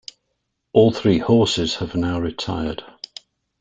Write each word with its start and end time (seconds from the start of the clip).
All 0.73 0.91
three 0.91 1.19
horses 1.19 1.75
have 1.75 1.93
now 1.93 2.19
retired. 2.19 2.83